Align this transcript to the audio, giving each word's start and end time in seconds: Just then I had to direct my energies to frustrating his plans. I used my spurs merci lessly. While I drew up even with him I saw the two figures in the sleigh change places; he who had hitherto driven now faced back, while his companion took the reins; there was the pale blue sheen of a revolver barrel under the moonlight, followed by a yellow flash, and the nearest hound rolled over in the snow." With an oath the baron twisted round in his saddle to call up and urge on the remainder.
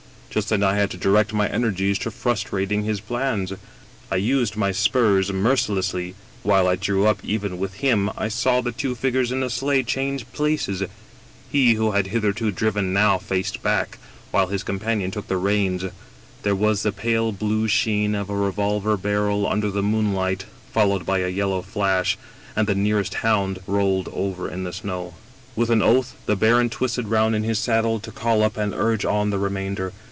Just 0.33 0.47
then 0.47 0.63
I 0.63 0.75
had 0.75 0.89
to 0.91 0.97
direct 0.97 1.33
my 1.33 1.49
energies 1.49 1.99
to 1.99 2.09
frustrating 2.09 2.83
his 2.85 3.01
plans. 3.01 3.51
I 4.09 4.15
used 4.15 4.55
my 4.55 4.71
spurs 4.71 5.29
merci 5.29 5.73
lessly. 5.73 6.13
While 6.41 6.69
I 6.69 6.77
drew 6.77 7.05
up 7.05 7.19
even 7.25 7.59
with 7.59 7.73
him 7.83 8.09
I 8.17 8.29
saw 8.29 8.61
the 8.61 8.71
two 8.71 8.95
figures 8.95 9.33
in 9.33 9.41
the 9.41 9.49
sleigh 9.49 9.83
change 9.83 10.25
places; 10.31 10.83
he 11.51 11.73
who 11.73 11.91
had 11.91 12.07
hitherto 12.07 12.49
driven 12.49 12.93
now 12.93 13.17
faced 13.17 13.61
back, 13.61 13.97
while 14.31 14.47
his 14.47 14.63
companion 14.63 15.11
took 15.11 15.27
the 15.27 15.35
reins; 15.35 15.83
there 16.43 16.55
was 16.55 16.83
the 16.83 16.93
pale 16.93 17.33
blue 17.33 17.67
sheen 17.67 18.15
of 18.15 18.29
a 18.29 18.33
revolver 18.37 18.95
barrel 18.95 19.45
under 19.45 19.69
the 19.69 19.83
moonlight, 19.83 20.45
followed 20.71 21.05
by 21.05 21.19
a 21.19 21.27
yellow 21.27 21.61
flash, 21.61 22.17
and 22.55 22.67
the 22.67 22.73
nearest 22.73 23.15
hound 23.15 23.59
rolled 23.67 24.07
over 24.13 24.49
in 24.49 24.63
the 24.63 24.71
snow." 24.71 25.13
With 25.57 25.69
an 25.69 25.81
oath 25.81 26.15
the 26.25 26.37
baron 26.37 26.69
twisted 26.69 27.09
round 27.09 27.35
in 27.35 27.43
his 27.43 27.59
saddle 27.59 27.99
to 27.99 28.11
call 28.11 28.43
up 28.43 28.55
and 28.55 28.73
urge 28.73 29.03
on 29.03 29.29
the 29.29 29.37
remainder. 29.37 29.91